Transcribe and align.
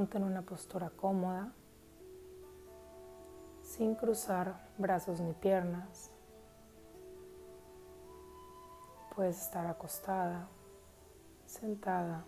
Ponte 0.00 0.16
en 0.16 0.24
una 0.24 0.40
postura 0.40 0.88
cómoda, 0.88 1.52
sin 3.60 3.94
cruzar 3.94 4.70
brazos 4.78 5.20
ni 5.20 5.34
piernas. 5.34 6.10
Puedes 9.14 9.42
estar 9.42 9.66
acostada, 9.66 10.48
sentada, 11.44 12.24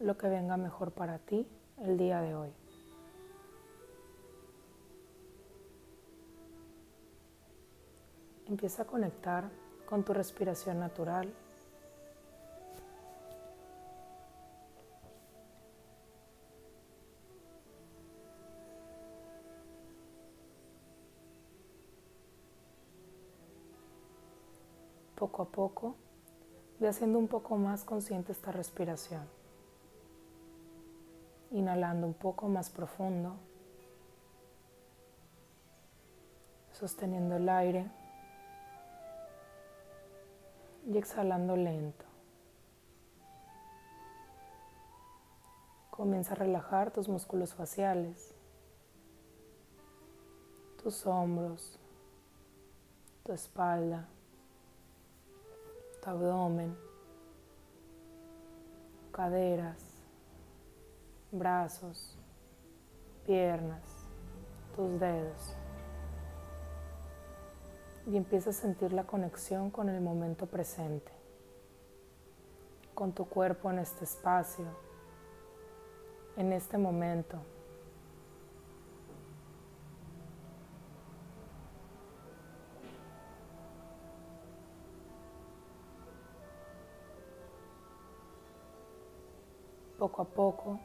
lo 0.00 0.18
que 0.18 0.26
venga 0.26 0.56
mejor 0.56 0.90
para 0.90 1.20
ti 1.20 1.46
el 1.78 1.96
día 1.96 2.20
de 2.20 2.34
hoy. 2.34 2.52
Empieza 8.46 8.82
a 8.82 8.86
conectar 8.86 9.48
con 9.88 10.02
tu 10.02 10.12
respiración 10.12 10.80
natural. 10.80 11.32
Poco 25.16 25.42
a 25.42 25.46
poco, 25.46 25.96
ve 26.78 26.88
haciendo 26.88 27.18
un 27.18 27.26
poco 27.26 27.56
más 27.56 27.84
consciente 27.84 28.32
esta 28.32 28.52
respiración. 28.52 29.26
Inhalando 31.50 32.06
un 32.06 32.14
poco 32.14 32.48
más 32.48 32.68
profundo, 32.68 33.36
sosteniendo 36.72 37.36
el 37.36 37.48
aire 37.48 37.90
y 40.86 40.98
exhalando 40.98 41.56
lento. 41.56 42.04
Comienza 45.90 46.34
a 46.34 46.36
relajar 46.36 46.90
tus 46.90 47.08
músculos 47.08 47.54
faciales, 47.54 48.34
tus 50.82 51.06
hombros, 51.06 51.78
tu 53.24 53.32
espalda, 53.32 54.06
abdomen, 56.06 56.76
caderas, 59.12 59.82
brazos, 61.32 62.16
piernas, 63.26 63.82
tus 64.74 65.00
dedos 65.00 65.56
y 68.06 68.16
empieza 68.16 68.50
a 68.50 68.52
sentir 68.52 68.92
la 68.92 69.04
conexión 69.04 69.70
con 69.70 69.88
el 69.88 70.00
momento 70.00 70.46
presente, 70.46 71.10
con 72.94 73.12
tu 73.12 73.24
cuerpo 73.24 73.70
en 73.70 73.80
este 73.80 74.04
espacio, 74.04 74.66
en 76.36 76.52
este 76.52 76.78
momento. 76.78 77.38
Poco 90.06 90.22
a 90.22 90.24
poco 90.24 90.78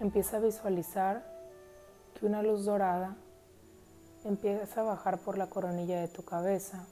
empieza 0.00 0.38
a 0.38 0.40
visualizar 0.40 1.24
que 2.14 2.26
una 2.26 2.42
luz 2.42 2.64
dorada 2.64 3.14
Empieza 4.24 4.80
a 4.80 4.84
bajar 4.84 5.18
por 5.18 5.38
la 5.38 5.46
coronilla 5.46 6.00
de 6.00 6.08
tu 6.08 6.24
cabeza 6.24 6.84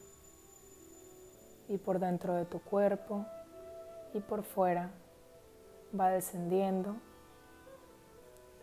y 1.69 1.79
por 1.79 1.99
dentro 1.99 2.35
de 2.35 2.45
tu 2.45 2.61
cuerpo 2.61 3.27
y 4.15 4.21
por 4.21 4.45
fuera. 4.45 4.91
Va 5.99 6.11
descendiendo 6.11 6.95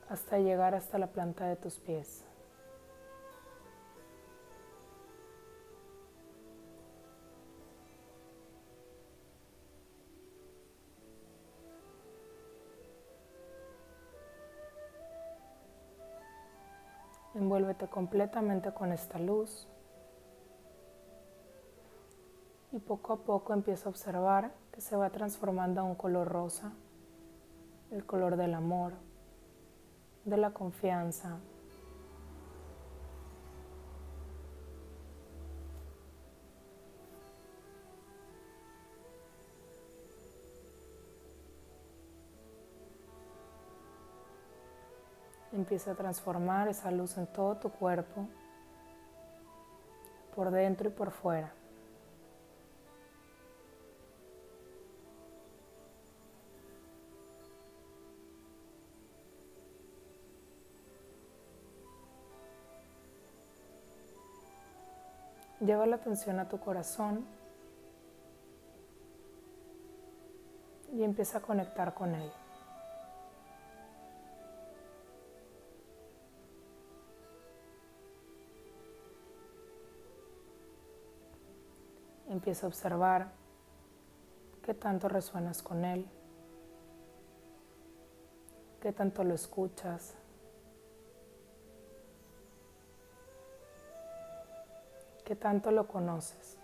hasta 0.07 0.39
llegar 0.39 0.73
hasta 0.73 0.97
la 0.97 1.07
planta 1.07 1.47
de 1.47 1.57
tus 1.57 1.79
pies. 1.79 2.26
Envuélvete 17.57 17.87
completamente 17.87 18.71
con 18.71 18.91
esta 18.91 19.17
luz. 19.17 19.67
Y 22.71 22.77
poco 22.77 23.13
a 23.13 23.17
poco 23.17 23.51
empieza 23.51 23.85
a 23.85 23.89
observar 23.89 24.51
que 24.71 24.79
se 24.79 24.95
va 24.95 25.09
transformando 25.09 25.81
a 25.81 25.83
un 25.83 25.95
color 25.95 26.27
rosa, 26.27 26.71
el 27.89 28.05
color 28.05 28.35
del 28.35 28.53
amor, 28.53 28.93
de 30.25 30.37
la 30.37 30.51
confianza, 30.51 31.39
Empieza 45.57 45.93
a 45.93 45.95
transformar 45.95 46.67
esa 46.67 46.91
luz 46.91 47.17
en 47.17 47.25
todo 47.25 47.57
tu 47.57 47.71
cuerpo, 47.71 48.27
por 50.35 50.51
dentro 50.51 50.87
y 50.87 50.91
por 50.91 51.09
fuera. 51.09 51.51
Lleva 65.59 65.87
la 65.87 65.95
atención 65.95 66.39
a 66.39 66.47
tu 66.47 66.59
corazón 66.59 67.25
y 70.93 71.01
empieza 71.01 71.39
a 71.39 71.41
conectar 71.41 71.95
con 71.95 72.13
él. 72.13 72.31
Empieza 82.37 82.67
a 82.67 82.69
observar 82.69 83.31
qué 84.61 84.75
tanto 84.75 85.09
resuenas 85.09 85.63
con 85.63 85.83
él, 85.83 86.07
qué 88.79 88.93
tanto 88.93 89.23
lo 89.23 89.33
escuchas, 89.33 90.13
qué 95.25 95.35
tanto 95.35 95.71
lo 95.71 95.87
conoces. 95.87 96.59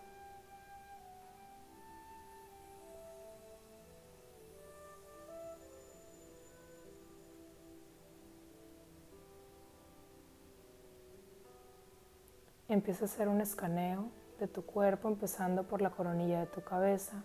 Empieza 12.67 13.05
a 13.05 13.07
hacer 13.07 13.27
un 13.27 13.41
escaneo 13.41 14.22
de 14.43 14.49
tu 14.49 14.65
cuerpo, 14.65 15.07
empezando 15.07 15.63
por 15.63 15.81
la 15.81 15.89
coronilla 15.89 16.41
de 16.41 16.47
tu 16.47 16.61
cabeza. 16.61 17.23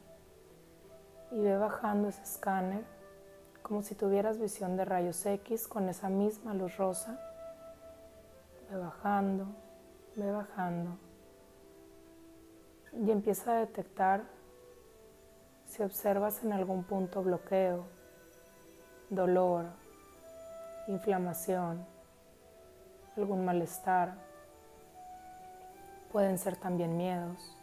Y 1.33 1.41
ve 1.41 1.59
bajando 1.59 2.09
ese 2.09 2.23
escáner 2.23 2.85
como 3.61 3.83
si 3.83 3.97
tuvieras 3.97 4.39
visión 4.39 4.77
de 4.77 4.85
rayos 4.85 5.27
X 5.27 5.67
con 5.67 5.89
esa 5.89 6.09
misma 6.09 6.55
luz 6.55 6.77
rosa. 6.77 7.19
Ve 8.71 8.79
bajando, 8.79 9.47
ve 10.15 10.31
bajando. 10.31 10.97
Y 12.93 13.11
empieza 13.11 13.51
a 13.51 13.61
detectar 13.61 14.23
si 15.67 15.83
observas 15.83 16.45
en 16.45 16.53
algún 16.53 16.85
punto 16.85 17.21
bloqueo, 17.23 17.85
dolor, 19.11 19.67
inflamación, 20.87 21.85
algún 23.17 23.45
malestar 23.45 24.28
Pueden 26.19 26.37
ser 26.37 26.57
también 26.57 26.97
miedos, 26.97 27.55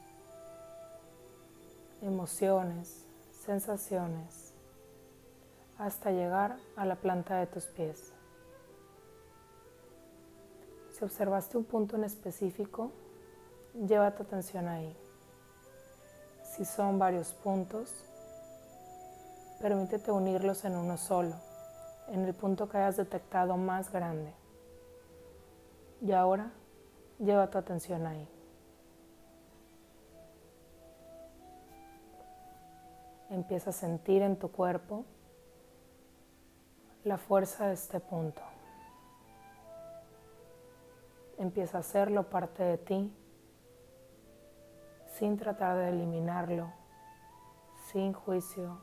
emociones, 2.01 3.05
sensaciones, 3.45 4.53
hasta 5.77 6.11
llegar 6.11 6.55
a 6.77 6.85
la 6.85 6.95
planta 6.95 7.35
de 7.35 7.47
tus 7.47 7.65
pies. 7.65 8.13
Si 10.89 11.03
observaste 11.03 11.57
un 11.57 11.65
punto 11.65 11.97
en 11.97 12.05
específico, 12.05 12.93
lleva 13.73 14.15
tu 14.15 14.23
atención 14.23 14.69
ahí. 14.69 14.95
Si 16.55 16.63
son 16.63 16.97
varios 16.97 17.33
puntos, 17.33 18.05
permítete 19.59 20.13
unirlos 20.13 20.63
en 20.63 20.77
uno 20.77 20.95
solo, 20.95 21.35
en 22.07 22.23
el 22.23 22.33
punto 22.33 22.69
que 22.69 22.77
hayas 22.77 22.95
detectado 22.95 23.57
más 23.57 23.91
grande. 23.91 24.31
Y 26.01 26.13
ahora 26.13 26.53
lleva 27.19 27.49
tu 27.49 27.57
atención 27.57 28.07
ahí. 28.07 28.29
Empieza 33.35 33.71
a 33.71 33.73
sentir 33.73 34.21
en 34.21 34.39
tu 34.39 34.49
cuerpo 34.49 35.03
la 37.03 37.17
fuerza 37.17 37.67
de 37.67 37.73
este 37.73 37.99
punto. 37.99 38.41
Empieza 41.37 41.75
a 41.75 41.81
hacerlo 41.81 42.29
parte 42.29 42.63
de 42.63 42.77
ti 42.77 43.13
sin 45.17 45.35
tratar 45.35 45.75
de 45.75 45.89
eliminarlo, 45.89 46.71
sin 47.91 48.13
juicio. 48.13 48.79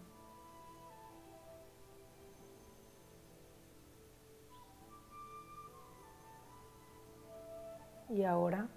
Y 8.11 8.23
ahora 8.25 8.69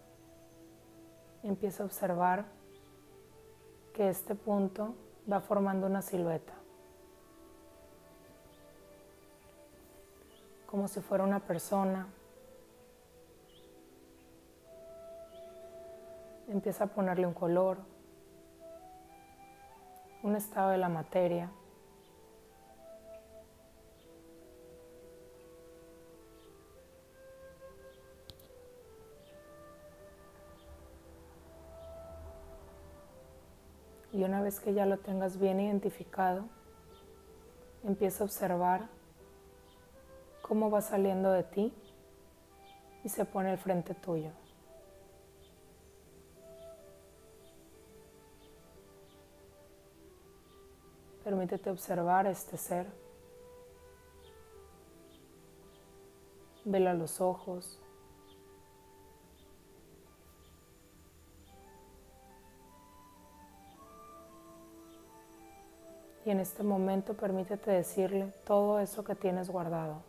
empieza 1.43 1.83
a 1.83 1.85
observar 1.85 2.45
que 3.93 4.07
este 4.07 4.35
punto 4.35 4.95
va 5.31 5.39
formando 5.39 5.87
una 5.87 6.01
silueta. 6.01 6.53
Como 10.67 10.87
si 10.87 11.01
fuera 11.01 11.23
una 11.23 11.39
persona. 11.39 12.07
Empieza 16.47 16.83
a 16.83 16.87
ponerle 16.87 17.25
un 17.25 17.33
color, 17.33 17.77
un 20.21 20.35
estado 20.35 20.71
de 20.71 20.77
la 20.77 20.89
materia. 20.89 21.49
Vez 34.45 34.59
que 34.59 34.75
ya 34.75 34.85
lo 34.85 34.99
tengas 34.99 35.39
bien 35.39 35.59
identificado, 35.59 36.45
empieza 37.83 38.23
a 38.23 38.25
observar 38.25 38.87
cómo 40.43 40.69
va 40.69 40.81
saliendo 40.81 41.31
de 41.31 41.41
ti 41.41 41.73
y 43.03 43.09
se 43.09 43.25
pone 43.25 43.49
al 43.49 43.57
frente 43.57 43.95
tuyo. 43.95 44.29
Permítete 51.23 51.71
observar 51.71 52.27
este 52.27 52.55
ser. 52.55 52.85
Vela 56.65 56.93
los 56.93 57.19
ojos. 57.19 57.79
Y 66.25 66.31
en 66.31 66.39
este 66.39 66.63
momento 66.63 67.13
permítete 67.13 67.69
decirle 67.69 68.33
todo 68.45 68.79
eso 68.79 69.03
que 69.03 69.13
tienes 69.13 69.47
guardado. 69.47 70.01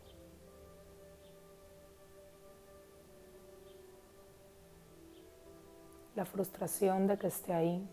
La 6.14 6.24
frustración 6.24 7.06
de 7.06 7.18
que 7.18 7.26
esté 7.26 7.52
ahí. 7.52 7.86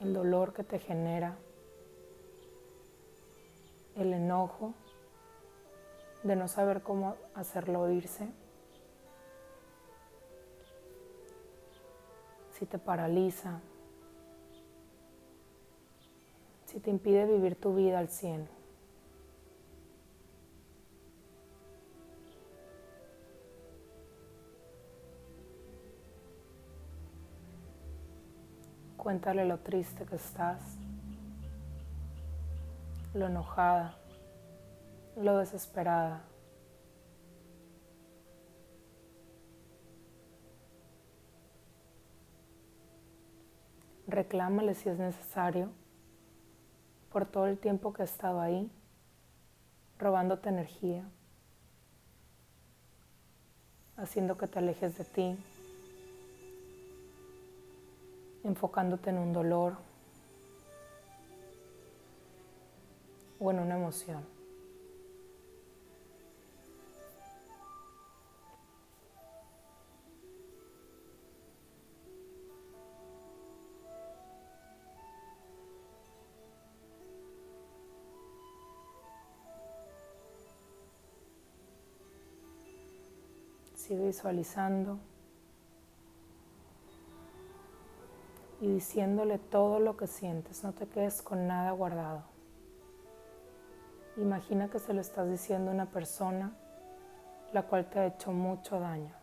El 0.00 0.14
dolor 0.14 0.54
que 0.54 0.64
te 0.64 0.78
genera. 0.78 1.36
El 3.94 4.14
enojo 4.14 4.72
de 6.22 6.36
no 6.36 6.48
saber 6.48 6.82
cómo 6.82 7.16
hacerlo 7.34 7.90
irse. 7.90 8.26
Si 12.52 12.64
te 12.64 12.78
paraliza, 12.78 13.60
te 16.84 16.90
impide 16.90 17.24
vivir 17.24 17.56
tu 17.56 17.74
vida 17.74 17.98
al 17.98 18.10
100. 18.10 18.46
Cuéntale 28.98 29.46
lo 29.46 29.58
triste 29.60 30.04
que 30.04 30.16
estás, 30.16 30.60
lo 33.14 33.26
enojada, 33.28 33.96
lo 35.16 35.38
desesperada. 35.38 36.22
Reclámale 44.06 44.74
si 44.74 44.90
es 44.90 44.98
necesario 44.98 45.83
por 47.14 47.26
todo 47.26 47.46
el 47.46 47.58
tiempo 47.58 47.92
que 47.92 48.02
he 48.02 48.04
estado 48.06 48.40
ahí, 48.40 48.68
robándote 50.00 50.48
energía, 50.48 51.04
haciendo 53.96 54.36
que 54.36 54.48
te 54.48 54.58
alejes 54.58 54.98
de 54.98 55.04
ti, 55.04 55.38
enfocándote 58.42 59.10
en 59.10 59.18
un 59.18 59.32
dolor 59.32 59.76
o 63.38 63.52
en 63.52 63.60
una 63.60 63.76
emoción. 63.76 64.33
Sigue 83.84 84.06
visualizando 84.06 84.98
y 88.58 88.68
diciéndole 88.68 89.36
todo 89.38 89.78
lo 89.78 89.94
que 89.98 90.06
sientes. 90.06 90.64
No 90.64 90.72
te 90.72 90.86
quedes 90.86 91.20
con 91.20 91.46
nada 91.46 91.70
guardado. 91.72 92.22
Imagina 94.16 94.70
que 94.70 94.78
se 94.78 94.94
lo 94.94 95.02
estás 95.02 95.28
diciendo 95.28 95.70
a 95.70 95.74
una 95.74 95.90
persona 95.90 96.56
la 97.52 97.64
cual 97.64 97.90
te 97.90 97.98
ha 97.98 98.06
hecho 98.06 98.32
mucho 98.32 98.80
daño. 98.80 99.14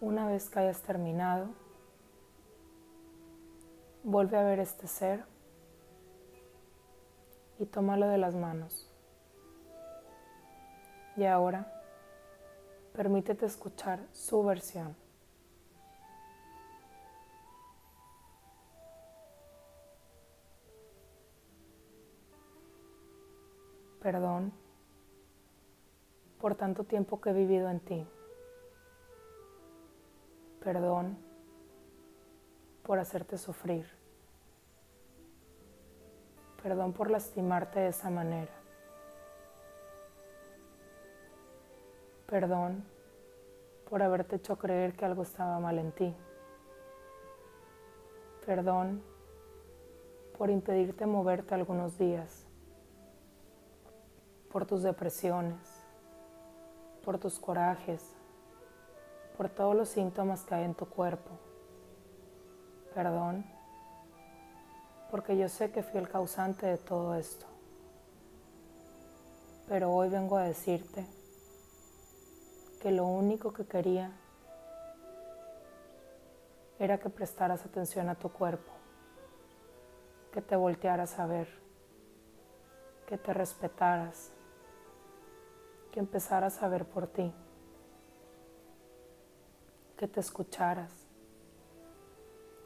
Una 0.00 0.26
vez 0.26 0.50
que 0.50 0.58
hayas 0.58 0.82
terminado, 0.82 1.67
Vuelve 4.10 4.38
a 4.38 4.42
ver 4.42 4.58
este 4.58 4.86
ser 4.86 5.22
y 7.58 7.66
tómalo 7.66 8.08
de 8.08 8.16
las 8.16 8.34
manos. 8.34 8.90
Y 11.14 11.26
ahora, 11.26 11.70
permítete 12.94 13.44
escuchar 13.44 14.00
su 14.12 14.42
versión. 14.42 14.96
Perdón 24.00 24.54
por 26.40 26.54
tanto 26.54 26.84
tiempo 26.84 27.20
que 27.20 27.28
he 27.28 27.34
vivido 27.34 27.68
en 27.68 27.80
ti. 27.80 28.06
Perdón 30.64 31.18
por 32.84 32.98
hacerte 32.98 33.36
sufrir. 33.36 33.97
Perdón 36.62 36.92
por 36.92 37.10
lastimarte 37.10 37.80
de 37.80 37.88
esa 37.88 38.10
manera. 38.10 38.52
Perdón 42.26 42.84
por 43.88 44.02
haberte 44.02 44.36
hecho 44.36 44.58
creer 44.58 44.94
que 44.94 45.04
algo 45.04 45.22
estaba 45.22 45.58
mal 45.60 45.78
en 45.78 45.92
ti. 45.92 46.14
Perdón 48.44 49.02
por 50.36 50.50
impedirte 50.50 51.06
moverte 51.06 51.54
algunos 51.54 51.98
días, 51.98 52.46
por 54.52 54.66
tus 54.66 54.82
depresiones, 54.82 55.58
por 57.04 57.18
tus 57.18 57.38
corajes, 57.38 58.12
por 59.36 59.48
todos 59.48 59.74
los 59.74 59.88
síntomas 59.88 60.44
que 60.44 60.54
hay 60.54 60.64
en 60.64 60.74
tu 60.74 60.86
cuerpo. 60.86 61.30
Perdón 62.94 63.44
porque 65.10 65.36
yo 65.36 65.48
sé 65.48 65.70
que 65.70 65.82
fui 65.82 66.00
el 66.00 66.08
causante 66.08 66.66
de 66.66 66.78
todo 66.78 67.14
esto. 67.14 67.46
Pero 69.66 69.92
hoy 69.92 70.08
vengo 70.08 70.36
a 70.36 70.44
decirte 70.44 71.06
que 72.80 72.90
lo 72.90 73.06
único 73.06 73.52
que 73.52 73.66
quería 73.66 74.12
era 76.78 76.98
que 76.98 77.10
prestaras 77.10 77.64
atención 77.64 78.08
a 78.08 78.14
tu 78.14 78.30
cuerpo, 78.30 78.72
que 80.32 80.40
te 80.40 80.56
voltearas 80.56 81.18
a 81.18 81.26
ver, 81.26 81.48
que 83.06 83.18
te 83.18 83.34
respetaras, 83.34 84.30
que 85.90 85.98
empezaras 85.98 86.62
a 86.62 86.68
ver 86.68 86.84
por 86.84 87.08
ti, 87.08 87.32
que 89.96 90.06
te 90.06 90.20
escucharas, 90.20 90.92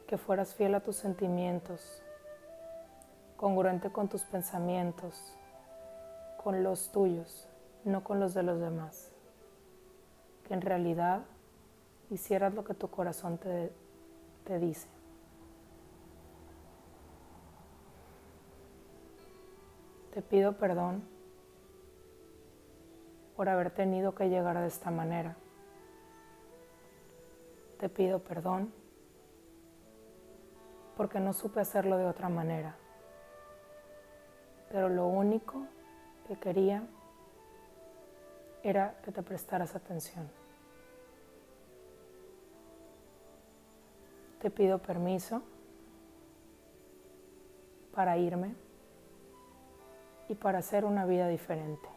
que 0.05 0.17
fueras 0.17 0.53
fiel 0.53 0.75
a 0.75 0.81
tus 0.81 0.97
sentimientos, 0.97 2.02
congruente 3.43 3.91
con 3.91 4.07
tus 4.07 4.23
pensamientos, 4.23 5.37
con 6.41 6.63
los 6.63 6.93
tuyos, 6.93 7.49
no 7.83 8.01
con 8.01 8.21
los 8.21 8.33
de 8.33 8.41
los 8.41 8.61
demás. 8.61 9.11
Que 10.47 10.53
en 10.53 10.61
realidad 10.61 11.23
hicieras 12.09 12.53
lo 12.53 12.63
que 12.63 12.73
tu 12.73 12.89
corazón 12.89 13.37
te, 13.37 13.69
te 14.45 14.59
dice. 14.59 14.87
Te 20.13 20.21
pido 20.21 20.53
perdón 20.53 21.03
por 23.35 23.49
haber 23.49 23.71
tenido 23.71 24.15
que 24.15 24.29
llegar 24.29 24.57
de 24.57 24.67
esta 24.67 24.89
manera. 24.89 25.35
Te 27.77 27.89
pido 27.89 28.19
perdón 28.19 28.73
porque 30.95 31.19
no 31.19 31.33
supe 31.33 31.59
hacerlo 31.59 31.97
de 31.97 32.05
otra 32.05 32.29
manera. 32.29 32.77
Pero 34.73 34.89
lo 34.89 35.05
único 35.05 35.67
que 36.27 36.35
quería 36.35 36.81
era 38.63 38.99
que 39.03 39.11
te 39.11 39.21
prestaras 39.21 39.75
atención. 39.75 40.27
Te 44.41 44.49
pido 44.49 44.79
permiso 44.79 45.43
para 47.93 48.17
irme 48.17 48.55
y 50.27 50.33
para 50.33 50.57
hacer 50.57 50.85
una 50.85 51.05
vida 51.05 51.27
diferente. 51.27 51.87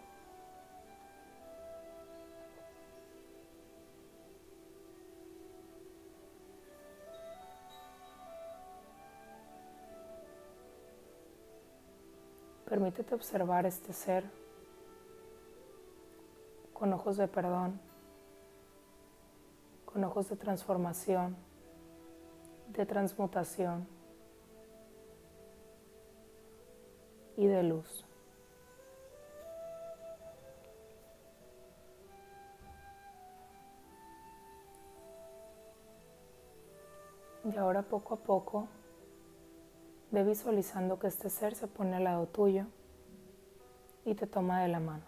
Permítete 12.86 13.16
observar 13.16 13.66
este 13.66 13.92
ser 13.92 14.22
con 16.72 16.92
ojos 16.92 17.16
de 17.16 17.26
perdón, 17.26 17.80
con 19.84 20.04
ojos 20.04 20.28
de 20.28 20.36
transformación, 20.36 21.34
de 22.68 22.86
transmutación 22.86 23.88
y 27.36 27.48
de 27.48 27.64
luz. 27.64 28.04
Y 37.52 37.56
ahora 37.56 37.82
poco 37.82 38.14
a 38.14 38.18
poco 38.18 38.68
ve 40.10 40.24
visualizando 40.24 40.98
que 40.98 41.08
este 41.08 41.30
ser 41.30 41.54
se 41.54 41.66
pone 41.66 41.96
al 41.96 42.04
lado 42.04 42.26
tuyo 42.26 42.66
y 44.04 44.14
te 44.14 44.26
toma 44.26 44.62
de 44.62 44.68
la 44.68 44.80
mano. 44.80 45.04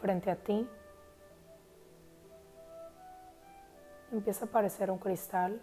Frente 0.00 0.30
a 0.30 0.36
ti 0.36 0.68
empieza 4.12 4.44
a 4.44 4.48
aparecer 4.48 4.90
un 4.90 4.98
cristal 4.98 5.60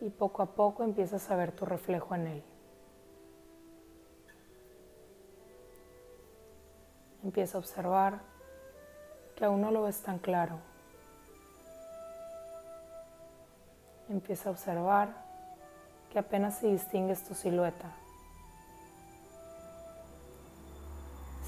y 0.00 0.10
poco 0.10 0.42
a 0.42 0.46
poco 0.46 0.84
empiezas 0.84 1.30
a 1.30 1.36
ver 1.36 1.52
tu 1.52 1.64
reflejo 1.64 2.14
en 2.14 2.26
él. 2.26 2.42
Empieza 7.24 7.58
a 7.58 7.60
observar 7.60 8.20
que 9.34 9.44
aún 9.44 9.60
no 9.60 9.70
lo 9.70 9.82
ves 9.82 10.00
tan 10.02 10.18
claro. 10.18 10.67
Empieza 14.08 14.48
a 14.48 14.52
observar 14.52 15.08
que 16.10 16.18
apenas 16.18 16.58
si 16.58 16.70
distingues 16.70 17.22
tu 17.24 17.34
silueta. 17.34 17.92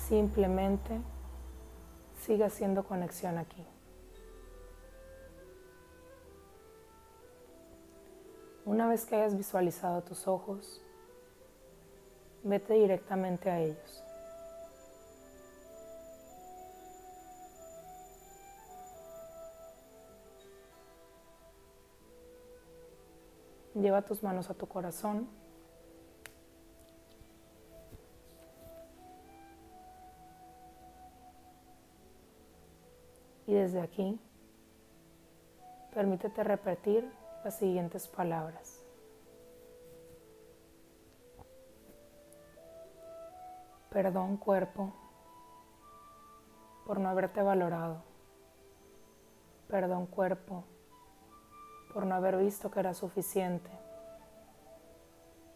Simplemente 0.08 1.00
sigue 2.20 2.44
haciendo 2.44 2.84
conexión 2.84 3.38
aquí. 3.38 3.64
Una 8.66 8.86
vez 8.88 9.04
que 9.04 9.16
hayas 9.16 9.36
visualizado 9.36 10.02
tus 10.02 10.28
ojos, 10.28 10.80
vete 12.42 12.74
directamente 12.74 13.50
a 13.50 13.60
ellos. 13.60 14.04
Lleva 23.80 24.02
tus 24.02 24.22
manos 24.22 24.50
a 24.50 24.54
tu 24.54 24.68
corazón. 24.68 25.26
Y 33.46 33.54
desde 33.54 33.80
aquí, 33.80 34.20
permítete 35.94 36.44
repetir 36.44 37.10
las 37.42 37.56
siguientes 37.56 38.06
palabras. 38.06 38.84
Perdón 43.88 44.36
cuerpo 44.36 44.92
por 46.84 47.00
no 47.00 47.08
haberte 47.08 47.40
valorado. 47.40 48.02
Perdón 49.68 50.04
cuerpo 50.04 50.64
por 51.92 52.06
no 52.06 52.14
haber 52.14 52.36
visto 52.36 52.70
que 52.70 52.80
era 52.80 52.94
suficiente. 52.94 53.70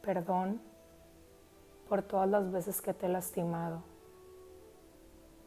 Perdón 0.03 0.61
por 1.89 2.03
todas 2.03 2.29
las 2.29 2.51
veces 2.51 2.81
que 2.81 2.93
te 2.93 3.07
he 3.07 3.09
lastimado. 3.09 3.83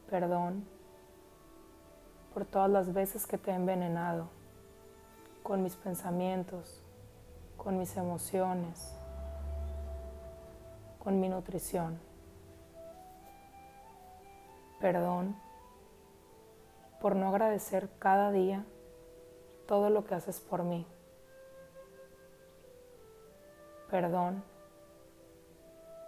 Perdón 0.10 0.66
por 2.34 2.46
todas 2.46 2.70
las 2.70 2.94
veces 2.94 3.26
que 3.26 3.38
te 3.38 3.52
he 3.52 3.56
envenenado 3.56 4.30
con 5.44 5.64
mis 5.64 5.76
pensamientos, 5.76 6.82
con 7.58 7.78
mis 7.78 7.96
emociones, 7.98 8.94
con 11.00 11.20
mi 11.20 11.30
nutrición. 11.30 12.00
Perdón 14.80 15.36
por 17.02 17.16
no 17.16 17.30
agradecer 17.30 17.90
cada 18.00 18.32
día 18.32 18.66
todo 19.68 19.90
lo 19.90 20.06
que 20.06 20.16
haces 20.16 20.40
por 20.40 20.64
mí. 20.64 20.86
Perdón 23.92 24.44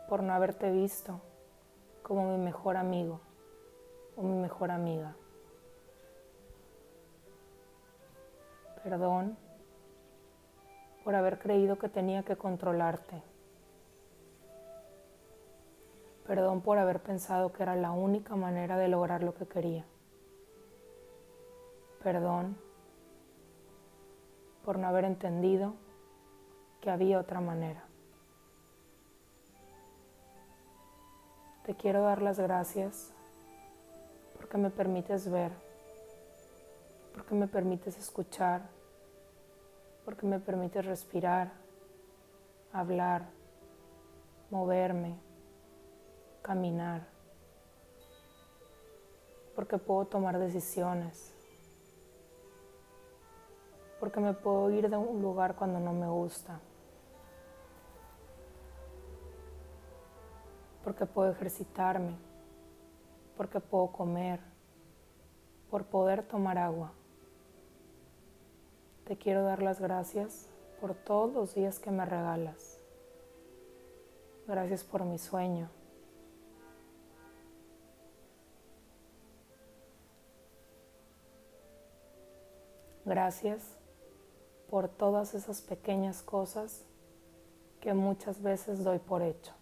por 0.07 0.23
no 0.23 0.33
haberte 0.33 0.71
visto 0.71 1.21
como 2.01 2.31
mi 2.31 2.43
mejor 2.43 2.77
amigo 2.77 3.21
o 4.17 4.23
mi 4.23 4.35
mejor 4.35 4.71
amiga. 4.71 5.15
Perdón 8.83 9.37
por 11.03 11.15
haber 11.15 11.39
creído 11.39 11.77
que 11.77 11.89
tenía 11.89 12.23
que 12.23 12.35
controlarte. 12.35 13.21
Perdón 16.25 16.61
por 16.61 16.77
haber 16.77 17.01
pensado 17.01 17.51
que 17.51 17.63
era 17.63 17.75
la 17.75 17.91
única 17.91 18.35
manera 18.35 18.77
de 18.77 18.87
lograr 18.87 19.23
lo 19.23 19.33
que 19.33 19.47
quería. 19.47 19.85
Perdón 22.03 22.68
por 24.63 24.77
no 24.77 24.87
haber 24.87 25.05
entendido 25.05 25.73
que 26.81 26.89
había 26.89 27.19
otra 27.19 27.41
manera. 27.41 27.83
Te 31.65 31.75
quiero 31.75 32.01
dar 32.01 32.21
las 32.21 32.39
gracias 32.39 33.13
porque 34.37 34.57
me 34.57 34.69
permites 34.69 35.29
ver, 35.29 35.51
porque 37.13 37.35
me 37.35 37.47
permites 37.47 37.97
escuchar, 37.97 38.61
porque 40.05 40.25
me 40.25 40.39
permites 40.39 40.85
respirar, 40.85 41.51
hablar, 42.73 43.27
moverme, 44.49 45.15
caminar, 46.41 47.05
porque 49.55 49.77
puedo 49.77 50.05
tomar 50.05 50.39
decisiones 50.39 51.38
porque 53.99 54.19
me 54.19 54.33
puedo 54.33 54.69
ir 54.71 54.89
de 54.89 54.97
un 54.97 55.21
lugar 55.21 55.55
cuando 55.55 55.79
no 55.79 55.91
me 55.93 56.07
gusta, 56.07 56.59
porque 60.83 61.05
puedo 61.05 61.31
ejercitarme, 61.31 62.15
porque 63.35 63.59
puedo 63.59 63.87
comer, 63.87 64.39
por 65.69 65.85
poder 65.85 66.23
tomar 66.23 66.57
agua. 66.57 66.91
Te 69.05 69.17
quiero 69.17 69.43
dar 69.43 69.61
las 69.61 69.81
gracias 69.81 70.47
por 70.79 70.93
todos 70.93 71.33
los 71.33 71.53
días 71.55 71.79
que 71.79 71.91
me 71.91 72.05
regalas. 72.05 72.79
Gracias 74.47 74.83
por 74.83 75.03
mi 75.03 75.17
sueño. 75.17 75.69
Gracias 83.05 83.78
por 84.69 84.87
todas 84.87 85.33
esas 85.33 85.61
pequeñas 85.61 86.21
cosas 86.21 86.85
que 87.81 87.93
muchas 87.93 88.41
veces 88.41 88.83
doy 88.83 88.99
por 88.99 89.21
hecho. 89.21 89.53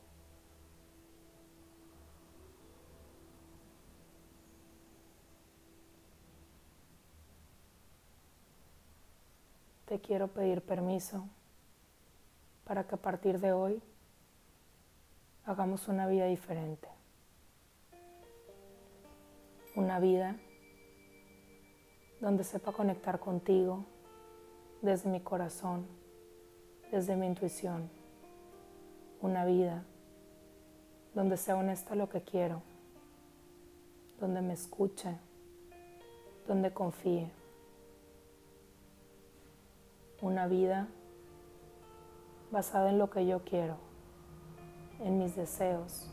Te 9.85 10.01
quiero 10.01 10.27
pedir 10.27 10.61
permiso 10.61 11.23
para 12.65 12.85
que 12.85 12.95
a 12.95 12.97
partir 12.97 13.39
de 13.39 13.53
hoy 13.53 13.81
hagamos 15.45 15.87
una 15.87 16.07
vida 16.07 16.25
diferente. 16.25 16.89
Una 19.75 19.99
vida 19.99 20.35
donde 22.19 22.43
sepa 22.43 22.73
conectar 22.73 23.19
contigo 23.19 23.85
desde 24.81 25.09
mi 25.09 25.19
corazón, 25.19 25.85
desde 26.91 27.15
mi 27.15 27.27
intuición. 27.27 27.89
Una 29.21 29.45
vida 29.45 29.83
donde 31.15 31.37
sea 31.37 31.55
honesta 31.55 31.95
lo 31.95 32.09
que 32.09 32.21
quiero, 32.21 32.61
donde 34.19 34.41
me 34.41 34.53
escuche, 34.53 35.17
donde 36.47 36.71
confíe. 36.71 37.29
Una 40.21 40.47
vida 40.47 40.87
basada 42.51 42.89
en 42.89 42.97
lo 42.97 43.09
que 43.09 43.25
yo 43.25 43.43
quiero, 43.43 43.77
en 44.99 45.17
mis 45.17 45.35
deseos, 45.35 46.09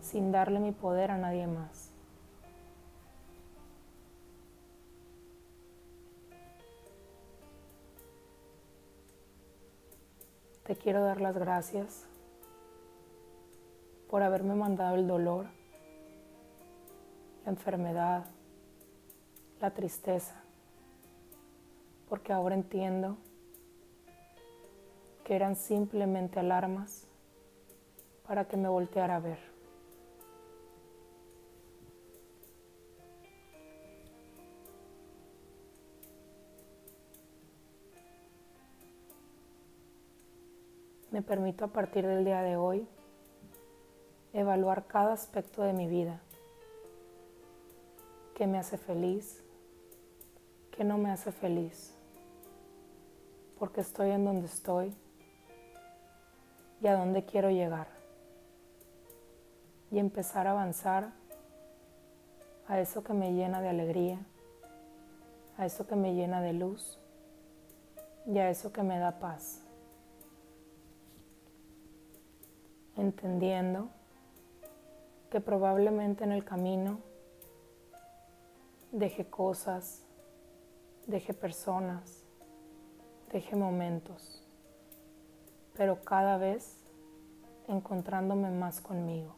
sin 0.00 0.32
darle 0.32 0.60
mi 0.60 0.72
poder 0.72 1.10
a 1.10 1.18
nadie 1.18 1.46
más. 1.46 1.89
Te 10.70 10.76
quiero 10.76 11.02
dar 11.02 11.20
las 11.20 11.36
gracias 11.36 12.06
por 14.08 14.22
haberme 14.22 14.54
mandado 14.54 14.94
el 14.94 15.08
dolor, 15.08 15.46
la 17.44 17.50
enfermedad, 17.50 18.24
la 19.60 19.72
tristeza, 19.72 20.44
porque 22.08 22.32
ahora 22.32 22.54
entiendo 22.54 23.16
que 25.24 25.34
eran 25.34 25.56
simplemente 25.56 26.38
alarmas 26.38 27.04
para 28.24 28.44
que 28.44 28.56
me 28.56 28.68
volteara 28.68 29.16
a 29.16 29.18
ver. 29.18 29.49
Me 41.10 41.22
permito 41.22 41.64
a 41.64 41.68
partir 41.68 42.06
del 42.06 42.24
día 42.24 42.40
de 42.42 42.56
hoy 42.56 42.86
evaluar 44.32 44.86
cada 44.86 45.12
aspecto 45.12 45.62
de 45.62 45.72
mi 45.72 45.88
vida. 45.88 46.20
¿Qué 48.36 48.46
me 48.46 48.58
hace 48.58 48.78
feliz? 48.78 49.42
¿Qué 50.70 50.84
no 50.84 50.98
me 50.98 51.10
hace 51.10 51.32
feliz? 51.32 51.92
Porque 53.58 53.80
estoy 53.80 54.10
en 54.10 54.24
donde 54.24 54.46
estoy 54.46 54.94
y 56.80 56.86
a 56.86 56.96
dónde 56.96 57.24
quiero 57.24 57.50
llegar. 57.50 57.88
Y 59.90 59.98
empezar 59.98 60.46
a 60.46 60.52
avanzar 60.52 61.10
a 62.68 62.78
eso 62.78 63.02
que 63.02 63.14
me 63.14 63.32
llena 63.32 63.60
de 63.60 63.68
alegría, 63.68 64.20
a 65.58 65.66
eso 65.66 65.88
que 65.88 65.96
me 65.96 66.14
llena 66.14 66.40
de 66.40 66.52
luz 66.52 67.00
y 68.26 68.38
a 68.38 68.48
eso 68.48 68.72
que 68.72 68.84
me 68.84 69.00
da 69.00 69.18
paz. 69.18 69.62
Entendiendo 73.00 73.88
que 75.30 75.40
probablemente 75.40 76.24
en 76.24 76.32
el 76.32 76.44
camino 76.44 76.98
deje 78.92 79.24
cosas, 79.24 80.02
deje 81.06 81.32
personas, 81.32 82.24
deje 83.32 83.56
momentos, 83.56 84.42
pero 85.76 86.02
cada 86.02 86.36
vez 86.36 86.76
encontrándome 87.68 88.50
más 88.50 88.80
conmigo, 88.80 89.34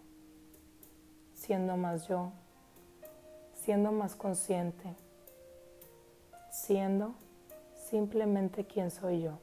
siendo 1.34 1.76
más 1.76 2.08
yo, 2.08 2.32
siendo 3.54 3.92
más 3.92 4.16
consciente, 4.16 4.96
siendo 6.50 7.14
simplemente 7.76 8.66
quien 8.66 8.90
soy 8.90 9.22
yo. 9.22 9.38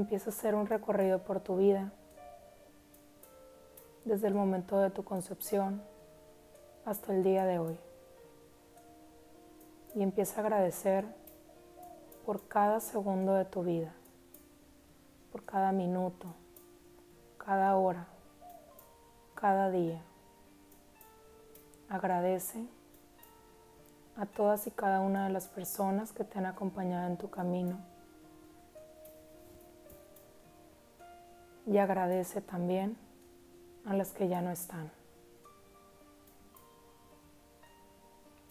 Empieza 0.00 0.30
a 0.30 0.32
hacer 0.32 0.54
un 0.54 0.66
recorrido 0.66 1.18
por 1.20 1.40
tu 1.40 1.56
vida, 1.56 1.92
desde 4.04 4.28
el 4.28 4.34
momento 4.34 4.78
de 4.78 4.90
tu 4.90 5.04
concepción 5.04 5.82
hasta 6.86 7.14
el 7.14 7.22
día 7.22 7.44
de 7.44 7.58
hoy. 7.58 7.78
Y 9.94 10.02
empieza 10.02 10.40
a 10.40 10.44
agradecer 10.44 11.04
por 12.24 12.48
cada 12.48 12.80
segundo 12.80 13.34
de 13.34 13.44
tu 13.44 13.62
vida, 13.62 13.92
por 15.32 15.44
cada 15.44 15.70
minuto, 15.72 16.26
cada 17.36 17.76
hora, 17.76 18.06
cada 19.34 19.70
día. 19.70 20.02
Agradece 21.88 22.64
a 24.16 24.24
todas 24.24 24.66
y 24.66 24.70
cada 24.70 25.00
una 25.00 25.26
de 25.26 25.32
las 25.32 25.48
personas 25.48 26.12
que 26.12 26.24
te 26.24 26.38
han 26.38 26.46
acompañado 26.46 27.06
en 27.06 27.18
tu 27.18 27.28
camino 27.28 27.99
y 31.70 31.78
agradece 31.78 32.40
también 32.40 32.96
a 33.84 33.94
las 33.94 34.12
que 34.12 34.26
ya 34.26 34.42
no 34.42 34.50
están. 34.50 34.90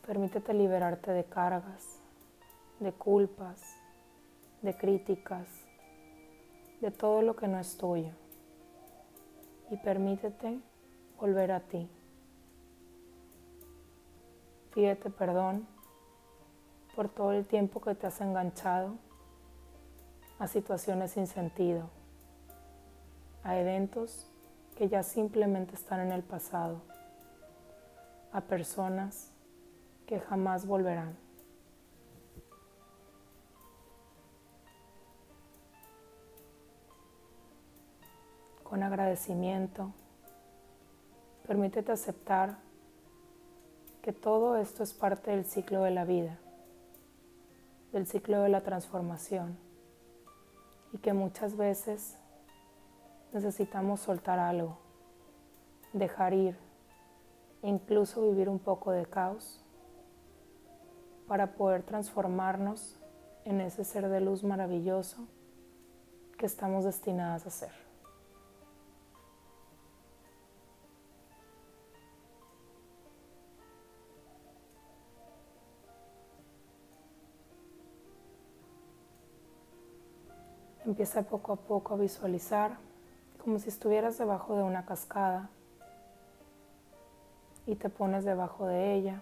Permítete 0.08 0.54
liberarte 0.54 1.12
de 1.12 1.26
cargas, 1.26 2.00
de 2.80 2.94
culpas, 2.94 3.62
de 4.62 4.74
críticas, 4.74 5.48
de 6.80 6.92
todo 6.92 7.22
lo 7.22 7.36
que 7.36 7.50
no 7.50 7.60
es 7.60 7.76
tuyo. 7.76 8.14
Y 9.70 9.76
permítete 9.76 10.58
volver 11.20 11.52
a 11.52 11.60
ti. 11.60 11.90
Pídete 14.74 15.10
perdón 15.10 15.68
por 16.96 17.10
todo 17.10 17.34
el 17.34 17.46
tiempo 17.46 17.82
que 17.82 17.96
te 17.96 18.08
has 18.08 18.22
enganchado 18.22 18.94
a 20.40 20.48
situaciones 20.48 21.12
sin 21.12 21.28
sentido 21.28 21.99
a 23.44 23.58
eventos 23.58 24.28
que 24.76 24.88
ya 24.90 25.04
simplemente 25.04 25.76
están 25.76 26.00
en 26.00 26.12
el 26.12 26.24
pasado, 26.24 26.82
a 28.32 28.42
personas 28.42 29.32
que 30.06 30.20
jamás 30.20 30.66
volverán. 30.66 31.18
Con 38.64 38.84
agradecimiento, 38.84 39.92
permítete 41.48 41.92
aceptar 41.92 42.60
que 44.04 44.14
todo 44.14 44.58
esto 44.58 44.84
es 44.84 44.94
parte 44.94 45.32
del 45.32 45.44
ciclo 45.44 45.82
de 45.82 45.92
la 45.92 46.06
vida, 46.06 46.38
del 47.92 48.06
ciclo 48.06 48.42
de 48.42 48.50
la 48.50 48.62
transformación 48.62 49.58
y 50.94 51.00
que 51.00 51.14
muchas 51.14 51.58
veces 51.58 52.19
necesitamos 53.32 54.00
soltar 54.00 54.40
algo, 54.40 54.78
dejar 55.94 56.34
ir, 56.34 56.58
incluso 57.62 58.30
vivir 58.30 58.50
un 58.50 58.60
poco 58.60 58.92
de 58.92 59.06
caos 59.06 59.64
para 61.28 61.54
poder 61.54 61.84
transformarnos 61.84 63.00
en 63.46 63.62
ese 63.62 63.84
ser 63.84 64.10
de 64.10 64.22
luz 64.22 64.44
maravilloso 64.44 65.28
que 66.38 66.46
estamos 66.46 66.86
destinadas 66.86 67.46
a 67.46 67.50
ser. 67.50 67.90
Empieza 80.86 81.22
poco 81.22 81.54
a 81.54 81.56
poco 81.56 81.94
a 81.94 81.98
visualizar 81.98 82.89
como 83.44 83.60
si 83.60 83.70
estuvieras 83.70 84.18
debajo 84.18 84.56
de 84.56 84.64
una 84.64 84.86
cascada 84.86 85.50
y 87.66 87.76
te 87.76 87.90
pones 87.90 88.26
debajo 88.26 88.68
de 88.68 88.94
ella 88.94 89.22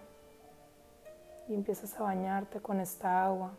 y 1.48 1.54
empiezas 1.54 1.98
a 1.98 2.02
bañarte 2.02 2.60
con 2.60 2.80
esta 2.80 3.24
agua. 3.24 3.52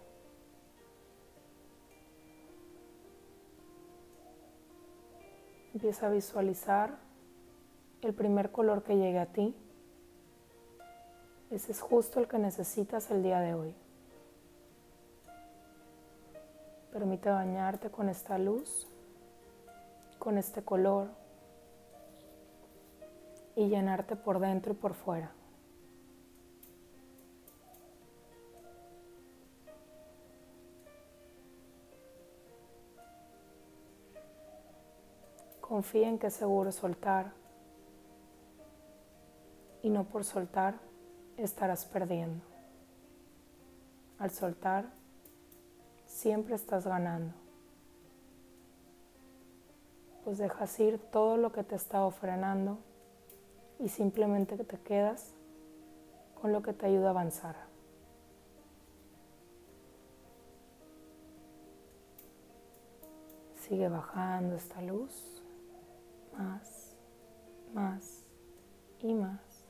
Empieza 5.73 6.07
a 6.07 6.09
visualizar 6.09 6.97
el 8.01 8.13
primer 8.13 8.51
color 8.51 8.83
que 8.83 8.95
llegue 8.95 9.19
a 9.19 9.27
ti. 9.27 9.55
Ese 11.51 11.71
es 11.71 11.81
justo 11.81 12.19
el 12.19 12.27
que 12.27 12.37
necesitas 12.37 13.09
el 13.11 13.23
día 13.23 13.39
de 13.39 13.53
hoy. 13.53 13.75
Permite 16.91 17.29
bañarte 17.29 17.89
con 17.89 18.09
esta 18.09 18.37
luz, 18.37 18.87
con 20.19 20.37
este 20.37 20.61
color 20.61 21.07
y 23.55 23.67
llenarte 23.69 24.15
por 24.15 24.39
dentro 24.39 24.73
y 24.73 24.75
por 24.75 24.93
fuera. 24.93 25.31
Confía 35.61 36.09
en 36.09 36.17
que 36.19 36.27
es 36.27 36.33
seguro 36.33 36.71
soltar 36.71 37.31
y 39.81 39.89
no 39.89 40.03
por 40.03 40.23
soltar 40.23 40.79
estarás 41.37 41.85
perdiendo. 41.85 42.43
Al 44.17 44.31
soltar 44.31 44.85
siempre 46.05 46.55
estás 46.55 46.85
ganando, 46.85 47.33
pues 50.29 50.37
dejas 50.37 50.79
ir 50.79 50.99
todo 50.99 51.37
lo 51.37 51.51
que 51.51 51.63
te 51.63 51.73
está 51.73 52.07
frenando 52.11 52.77
y 53.79 53.89
simplemente 53.89 54.63
te 54.63 54.79
quedas 54.79 55.33
con 56.39 56.51
lo 56.51 56.61
que 56.61 56.71
te 56.71 56.85
ayuda 56.85 57.07
a 57.07 57.09
avanzar. 57.09 57.55
Sigue 63.55 63.89
bajando 63.89 64.55
esta 64.55 64.83
luz 64.83 65.41
más, 66.37 66.95
más 67.73 68.23
y 68.99 69.15
más. 69.15 69.65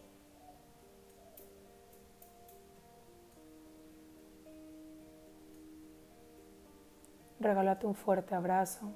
Regálate 7.39 7.87
un 7.87 7.95
fuerte 7.95 8.35
abrazo 8.35 8.91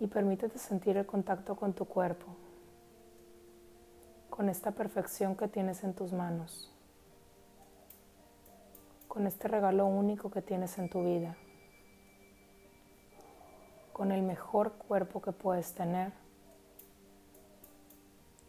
y 0.00 0.06
permítete 0.06 0.58
sentir 0.58 0.96
el 0.96 1.06
contacto 1.06 1.56
con 1.56 1.72
tu 1.72 1.84
cuerpo, 1.84 2.26
con 4.30 4.48
esta 4.48 4.72
perfección 4.72 5.36
que 5.36 5.48
tienes 5.48 5.84
en 5.84 5.94
tus 5.94 6.12
manos, 6.12 6.72
con 9.08 9.26
este 9.26 9.48
regalo 9.48 9.86
único 9.86 10.30
que 10.30 10.42
tienes 10.42 10.78
en 10.78 10.88
tu 10.88 11.04
vida 11.04 11.36
con 13.94 14.10
el 14.10 14.22
mejor 14.22 14.72
cuerpo 14.72 15.22
que 15.22 15.30
puedes 15.30 15.72
tener 15.72 16.12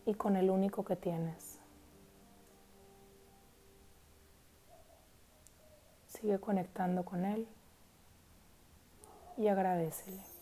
y 0.06 0.16
con 0.16 0.36
el 0.36 0.50
único 0.50 0.84
que 0.84 0.96
tienes. 0.96 1.60
Sigue 6.08 6.40
conectando 6.40 7.06
con 7.06 7.26
él 7.26 7.48
y 9.38 9.48
agradecele. 9.48 10.35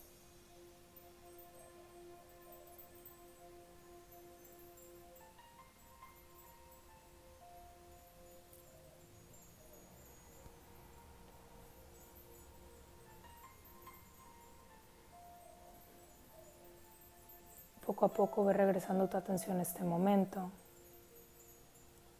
A 18.04 18.08
poco 18.08 18.44
ve 18.44 18.52
regresando 18.52 19.08
tu 19.08 19.16
atención 19.16 19.58
a 19.60 19.62
este 19.62 19.82
momento, 19.82 20.50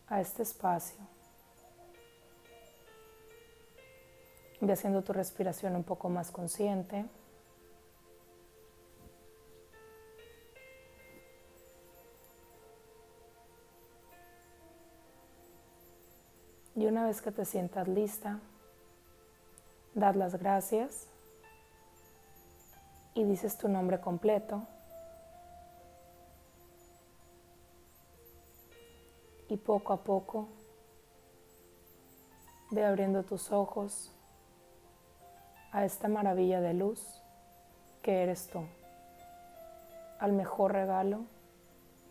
a 0.07 0.19
este 0.19 0.43
espacio. 0.43 0.97
Ve 4.63 4.73
haciendo 4.73 5.03
tu 5.03 5.13
respiración 5.13 5.77
un 5.77 5.85
poco 5.85 6.09
más 6.09 6.31
consciente. 6.31 7.05
Y 16.75 16.87
una 16.87 17.05
vez 17.05 17.21
que 17.21 17.31
te 17.31 17.45
sientas 17.45 17.87
lista, 17.89 18.41
dad 19.95 20.15
las 20.15 20.35
gracias 20.39 21.09
y 23.13 23.25
dices 23.25 23.59
tu 23.59 23.69
nombre 23.69 24.01
completo. 24.01 24.67
Y 29.55 29.57
poco 29.57 29.93
a 29.93 30.03
poco 30.03 30.49
ve 32.73 32.85
abriendo 32.85 33.23
tus 33.23 33.53
ojos 33.53 34.11
a 35.71 35.85
esta 35.85 36.09
maravilla 36.09 36.61
de 36.61 36.75
luz 36.75 37.23
que 38.03 38.25
eres 38.25 38.49
tú, 38.49 38.65
al 40.19 40.33
mejor 40.33 40.73
regalo 40.73 41.21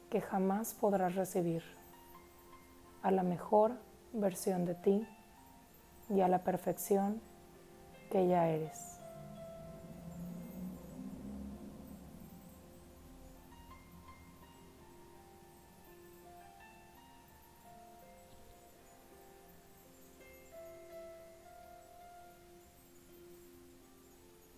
que 0.09 0.21
jamás 0.21 0.73
podrás 0.73 1.15
recibir, 1.15 1.63
a 3.01 3.11
la 3.11 3.23
mejor 3.23 3.73
versión 4.13 4.63
de 4.65 4.75
ti 4.75 5.05
y 6.09 6.21
a 6.21 6.29
la 6.29 6.45
perfección 6.45 7.21
que 8.09 8.25
ya 8.25 8.47
eres. 8.47 8.92